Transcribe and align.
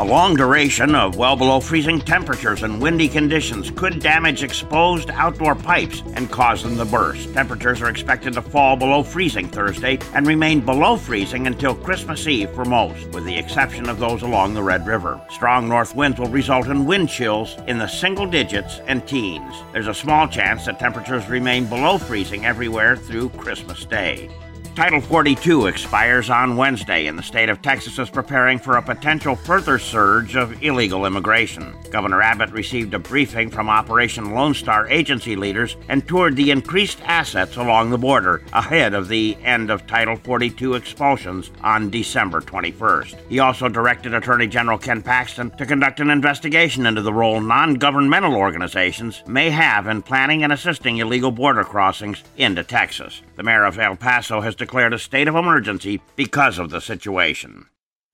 A 0.00 0.04
long 0.04 0.36
duration 0.36 0.94
of 0.94 1.16
well 1.16 1.34
below 1.34 1.58
freezing 1.58 2.00
temperatures 2.00 2.62
and 2.62 2.80
windy 2.80 3.08
conditions 3.08 3.72
could 3.72 3.98
damage 3.98 4.44
exposed 4.44 5.10
outdoor 5.10 5.56
pipes 5.56 6.04
and 6.14 6.30
cause 6.30 6.62
them 6.62 6.76
to 6.76 6.84
burst. 6.84 7.34
Temperatures 7.34 7.82
are 7.82 7.90
expected 7.90 8.32
to 8.34 8.42
fall 8.42 8.76
below 8.76 9.02
freezing 9.02 9.48
Thursday 9.48 9.98
and 10.14 10.24
remain 10.24 10.60
below 10.60 10.96
freezing 10.96 11.48
until 11.48 11.74
Christmas 11.74 12.28
Eve 12.28 12.48
for 12.50 12.64
most, 12.64 13.08
with 13.08 13.24
the 13.24 13.36
exception 13.36 13.88
of 13.88 13.98
those 13.98 14.22
along 14.22 14.54
the 14.54 14.62
Red 14.62 14.86
River. 14.86 15.20
Strong 15.30 15.68
north 15.68 15.96
winds 15.96 16.20
will 16.20 16.28
result 16.28 16.68
in 16.68 16.86
wind 16.86 17.08
chills 17.08 17.56
in 17.66 17.78
the 17.78 17.88
single 17.88 18.26
digits 18.26 18.78
and 18.86 19.04
teens. 19.04 19.52
There's 19.72 19.88
a 19.88 19.94
small 19.94 20.28
chance 20.28 20.66
that 20.66 20.78
temperatures 20.78 21.28
remain 21.28 21.66
below 21.66 21.98
freezing 21.98 22.46
everywhere 22.46 22.96
through 22.96 23.30
Christmas 23.30 23.84
Day. 23.84 24.30
Title 24.78 25.00
42 25.00 25.66
expires 25.66 26.30
on 26.30 26.56
Wednesday, 26.56 27.08
and 27.08 27.18
the 27.18 27.22
state 27.24 27.48
of 27.48 27.60
Texas 27.60 27.98
is 27.98 28.08
preparing 28.08 28.60
for 28.60 28.76
a 28.76 28.82
potential 28.82 29.34
further 29.34 29.76
surge 29.76 30.36
of 30.36 30.62
illegal 30.62 31.04
immigration. 31.04 31.74
Governor 31.90 32.22
Abbott 32.22 32.52
received 32.52 32.94
a 32.94 32.98
briefing 33.00 33.50
from 33.50 33.68
Operation 33.68 34.34
Lone 34.34 34.54
Star 34.54 34.88
agency 34.88 35.34
leaders 35.34 35.76
and 35.88 36.06
toured 36.06 36.36
the 36.36 36.52
increased 36.52 37.00
assets 37.06 37.56
along 37.56 37.90
the 37.90 37.98
border 37.98 38.40
ahead 38.52 38.94
of 38.94 39.08
the 39.08 39.36
end 39.42 39.68
of 39.68 39.84
Title 39.88 40.14
42 40.14 40.74
expulsions 40.74 41.50
on 41.60 41.90
December 41.90 42.40
21st. 42.40 43.16
He 43.28 43.40
also 43.40 43.68
directed 43.68 44.14
Attorney 44.14 44.46
General 44.46 44.78
Ken 44.78 45.02
Paxton 45.02 45.50
to 45.56 45.66
conduct 45.66 45.98
an 45.98 46.08
investigation 46.08 46.86
into 46.86 47.02
the 47.02 47.12
role 47.12 47.40
non 47.40 47.74
governmental 47.74 48.36
organizations 48.36 49.24
may 49.26 49.50
have 49.50 49.88
in 49.88 50.02
planning 50.02 50.44
and 50.44 50.52
assisting 50.52 50.98
illegal 50.98 51.32
border 51.32 51.64
crossings 51.64 52.22
into 52.36 52.62
Texas. 52.62 53.22
The 53.34 53.42
mayor 53.42 53.64
of 53.64 53.76
El 53.76 53.96
Paso 53.96 54.40
has 54.40 54.54
declared 54.54 54.67
a 54.74 54.98
state 54.98 55.28
of 55.28 55.34
emergency 55.34 56.00
because 56.16 56.58
of 56.58 56.70
the 56.70 56.80
situation. 56.80 57.66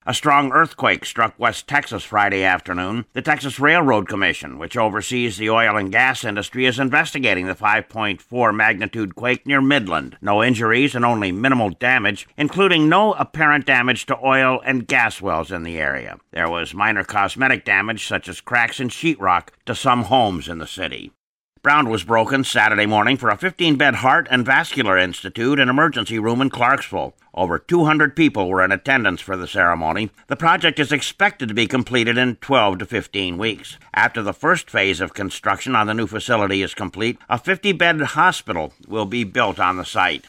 A 0.06 0.12
strong 0.12 0.52
earthquake 0.52 1.06
struck 1.06 1.32
West 1.38 1.66
Texas 1.66 2.04
Friday 2.04 2.44
afternoon. 2.44 3.06
The 3.14 3.22
Texas 3.22 3.58
Railroad 3.58 4.06
Commission, 4.06 4.58
which 4.58 4.76
oversees 4.76 5.38
the 5.38 5.48
oil 5.48 5.78
and 5.78 5.90
gas 5.90 6.24
industry, 6.24 6.66
is 6.66 6.78
investigating 6.78 7.46
the 7.46 7.54
5.4 7.54 8.54
magnitude 8.54 9.14
quake 9.14 9.46
near 9.46 9.62
Midland. 9.62 10.18
No 10.20 10.44
injuries 10.44 10.94
and 10.94 11.06
only 11.06 11.32
minimal 11.32 11.70
damage, 11.70 12.28
including 12.36 12.86
no 12.86 13.14
apparent 13.14 13.64
damage 13.64 14.04
to 14.06 14.18
oil 14.22 14.60
and 14.66 14.86
gas 14.86 15.22
wells 15.22 15.50
in 15.50 15.62
the 15.62 15.78
area. 15.78 16.18
There 16.32 16.50
was 16.50 16.74
minor 16.74 17.04
cosmetic 17.04 17.64
damage, 17.64 18.06
such 18.06 18.28
as 18.28 18.42
cracks 18.42 18.80
in 18.80 18.90
sheetrock, 18.90 19.48
to 19.64 19.74
some 19.74 20.02
homes 20.04 20.50
in 20.50 20.58
the 20.58 20.66
city. 20.66 21.12
Ground 21.64 21.88
was 21.88 22.04
broken 22.04 22.44
Saturday 22.44 22.84
morning 22.84 23.16
for 23.16 23.30
a 23.30 23.38
15 23.38 23.76
bed 23.76 23.94
Heart 23.94 24.28
and 24.30 24.44
Vascular 24.44 24.98
Institute 24.98 25.58
and 25.58 25.70
emergency 25.70 26.18
room 26.18 26.42
in 26.42 26.50
Clarksville. 26.50 27.14
Over 27.32 27.58
200 27.58 28.14
people 28.14 28.50
were 28.50 28.62
in 28.62 28.70
attendance 28.70 29.22
for 29.22 29.34
the 29.34 29.46
ceremony. 29.46 30.10
The 30.26 30.36
project 30.36 30.78
is 30.78 30.92
expected 30.92 31.48
to 31.48 31.54
be 31.54 31.66
completed 31.66 32.18
in 32.18 32.36
12 32.36 32.80
to 32.80 32.84
15 32.84 33.38
weeks. 33.38 33.78
After 33.94 34.20
the 34.20 34.34
first 34.34 34.68
phase 34.68 35.00
of 35.00 35.14
construction 35.14 35.74
on 35.74 35.86
the 35.86 35.94
new 35.94 36.06
facility 36.06 36.60
is 36.60 36.74
complete, 36.74 37.16
a 37.30 37.38
50 37.38 37.72
bed 37.72 37.98
hospital 38.02 38.74
will 38.86 39.06
be 39.06 39.24
built 39.24 39.58
on 39.58 39.78
the 39.78 39.86
site. 39.86 40.26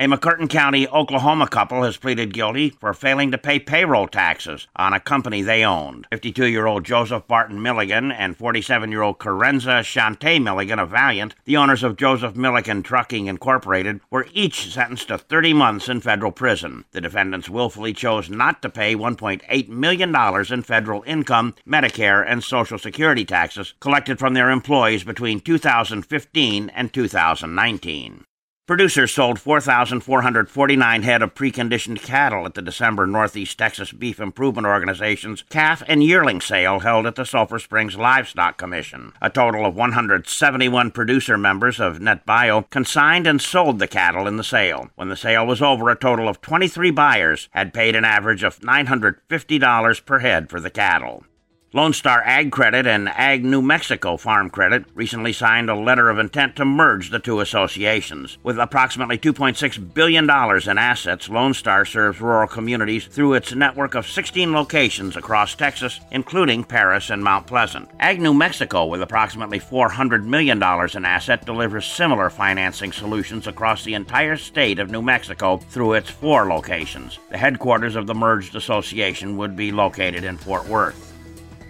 A 0.00 0.04
McCurtain 0.04 0.48
County, 0.48 0.88
Oklahoma 0.88 1.46
couple 1.46 1.82
has 1.82 1.98
pleaded 1.98 2.32
guilty 2.32 2.70
for 2.70 2.94
failing 2.94 3.30
to 3.32 3.36
pay 3.36 3.58
payroll 3.58 4.08
taxes 4.08 4.66
on 4.74 4.94
a 4.94 4.98
company 4.98 5.42
they 5.42 5.62
owned. 5.62 6.06
52 6.10 6.46
year 6.46 6.64
old 6.64 6.84
Joseph 6.84 7.28
Barton 7.28 7.60
Milligan 7.60 8.10
and 8.10 8.34
47 8.34 8.90
year 8.90 9.02
old 9.02 9.18
Carenza 9.18 9.80
Shante 9.82 10.42
Milligan 10.42 10.78
of 10.78 10.88
Valiant, 10.88 11.34
the 11.44 11.58
owners 11.58 11.82
of 11.82 11.98
Joseph 11.98 12.34
Milligan 12.34 12.82
Trucking 12.82 13.26
Incorporated, 13.26 14.00
were 14.10 14.26
each 14.32 14.72
sentenced 14.72 15.08
to 15.08 15.18
30 15.18 15.52
months 15.52 15.86
in 15.86 16.00
federal 16.00 16.32
prison. 16.32 16.86
The 16.92 17.02
defendants 17.02 17.50
willfully 17.50 17.92
chose 17.92 18.30
not 18.30 18.62
to 18.62 18.70
pay 18.70 18.96
$1.8 18.96 19.68
million 19.68 20.16
in 20.50 20.62
federal 20.62 21.02
income, 21.06 21.54
Medicare, 21.68 22.24
and 22.26 22.42
Social 22.42 22.78
Security 22.78 23.26
taxes 23.26 23.74
collected 23.80 24.18
from 24.18 24.32
their 24.32 24.48
employees 24.48 25.04
between 25.04 25.40
2015 25.40 26.70
and 26.70 26.90
2019. 26.90 28.24
Producers 28.70 29.10
sold 29.10 29.40
4,449 29.40 31.02
head 31.02 31.22
of 31.22 31.34
preconditioned 31.34 32.00
cattle 32.02 32.46
at 32.46 32.54
the 32.54 32.62
December 32.62 33.04
Northeast 33.04 33.58
Texas 33.58 33.90
Beef 33.90 34.20
Improvement 34.20 34.64
Organization's 34.64 35.42
calf 35.42 35.82
and 35.88 36.04
yearling 36.04 36.40
sale 36.40 36.78
held 36.78 37.04
at 37.04 37.16
the 37.16 37.24
Sulphur 37.24 37.58
Springs 37.58 37.96
Livestock 37.96 38.58
Commission. 38.58 39.12
A 39.20 39.28
total 39.28 39.66
of 39.66 39.74
171 39.74 40.92
producer 40.92 41.36
members 41.36 41.80
of 41.80 41.98
NetBio 41.98 42.70
consigned 42.70 43.26
and 43.26 43.42
sold 43.42 43.80
the 43.80 43.88
cattle 43.88 44.28
in 44.28 44.36
the 44.36 44.44
sale. 44.44 44.88
When 44.94 45.08
the 45.08 45.16
sale 45.16 45.44
was 45.44 45.60
over, 45.60 45.90
a 45.90 45.96
total 45.96 46.28
of 46.28 46.40
23 46.40 46.92
buyers 46.92 47.48
had 47.50 47.74
paid 47.74 47.96
an 47.96 48.04
average 48.04 48.44
of 48.44 48.60
$950 48.60 50.04
per 50.04 50.20
head 50.20 50.48
for 50.48 50.60
the 50.60 50.70
cattle. 50.70 51.24
Lone 51.72 51.92
Star 51.92 52.20
Ag 52.24 52.50
Credit 52.50 52.84
and 52.84 53.08
Ag 53.10 53.44
New 53.44 53.62
Mexico 53.62 54.16
Farm 54.16 54.50
Credit 54.50 54.84
recently 54.92 55.32
signed 55.32 55.70
a 55.70 55.74
letter 55.76 56.10
of 56.10 56.18
intent 56.18 56.56
to 56.56 56.64
merge 56.64 57.10
the 57.10 57.20
two 57.20 57.38
associations. 57.38 58.38
With 58.42 58.58
approximately 58.58 59.16
$2.6 59.16 59.94
billion 59.94 60.24
in 60.24 60.78
assets, 60.78 61.28
Lone 61.28 61.54
Star 61.54 61.84
serves 61.84 62.20
rural 62.20 62.48
communities 62.48 63.06
through 63.06 63.34
its 63.34 63.54
network 63.54 63.94
of 63.94 64.08
16 64.08 64.52
locations 64.52 65.16
across 65.16 65.54
Texas, 65.54 66.00
including 66.10 66.64
Paris 66.64 67.08
and 67.08 67.22
Mount 67.22 67.46
Pleasant. 67.46 67.88
Ag 68.00 68.20
New 68.20 68.34
Mexico, 68.34 68.86
with 68.86 69.00
approximately 69.00 69.60
$400 69.60 70.24
million 70.24 70.58
in 70.60 71.04
assets, 71.04 71.44
delivers 71.44 71.86
similar 71.86 72.30
financing 72.30 72.90
solutions 72.90 73.46
across 73.46 73.84
the 73.84 73.94
entire 73.94 74.36
state 74.36 74.80
of 74.80 74.90
New 74.90 75.02
Mexico 75.02 75.58
through 75.58 75.92
its 75.92 76.10
four 76.10 76.48
locations. 76.48 77.20
The 77.30 77.38
headquarters 77.38 77.94
of 77.94 78.08
the 78.08 78.14
merged 78.14 78.56
association 78.56 79.36
would 79.36 79.54
be 79.54 79.70
located 79.70 80.24
in 80.24 80.36
Fort 80.36 80.66
Worth. 80.66 81.09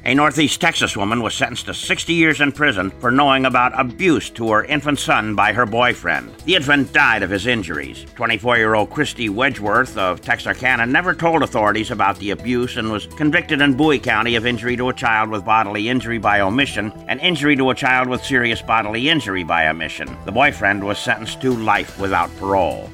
A 0.02 0.14
Northeast 0.14 0.62
Texas 0.62 0.96
woman 0.96 1.22
was 1.22 1.34
sentenced 1.34 1.66
to 1.66 1.74
60 1.74 2.14
years 2.14 2.40
in 2.40 2.52
prison 2.52 2.90
for 2.90 3.10
knowing 3.10 3.44
about 3.44 3.78
abuse 3.78 4.30
to 4.30 4.50
her 4.50 4.64
infant 4.64 4.98
son 4.98 5.34
by 5.34 5.52
her 5.52 5.66
boyfriend. 5.66 6.34
The 6.46 6.54
infant 6.54 6.94
died 6.94 7.22
of 7.22 7.28
his 7.28 7.46
injuries. 7.46 8.06
24 8.14 8.56
year 8.56 8.74
old 8.74 8.88
Christy 8.88 9.28
Wedgeworth 9.28 9.98
of 9.98 10.22
Texarkana 10.22 10.86
never 10.86 11.14
told 11.14 11.42
authorities 11.42 11.90
about 11.90 12.18
the 12.18 12.30
abuse 12.30 12.78
and 12.78 12.90
was 12.90 13.08
convicted 13.08 13.60
in 13.60 13.76
Bowie 13.76 13.98
County 13.98 14.36
of 14.36 14.46
injury 14.46 14.74
to 14.78 14.88
a 14.88 14.94
child 14.94 15.28
with 15.28 15.44
bodily 15.44 15.90
injury 15.90 16.16
by 16.16 16.40
omission 16.40 16.92
and 17.06 17.20
injury 17.20 17.54
to 17.56 17.68
a 17.68 17.74
child 17.74 18.08
with 18.08 18.24
serious 18.24 18.62
bodily 18.62 19.10
injury 19.10 19.44
by 19.44 19.68
omission. 19.68 20.08
The 20.24 20.32
boyfriend 20.32 20.82
was 20.82 20.98
sentenced 20.98 21.42
to 21.42 21.52
life 21.54 21.98
without 21.98 22.34
parole. 22.38 22.88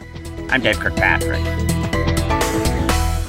I'm 0.50 0.60
Dave 0.60 0.80
Kirkpatrick. 0.80 1.44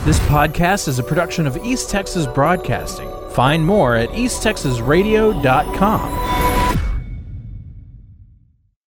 This 0.03 0.19
podcast 0.21 0.87
is 0.87 0.97
a 0.97 1.03
production 1.03 1.45
of 1.45 1.57
East 1.57 1.91
Texas 1.91 2.25
Broadcasting. 2.25 3.16
Find 3.37 3.63
more 3.63 3.95
at 3.95 4.09
easttexasradio.com. 4.13 6.26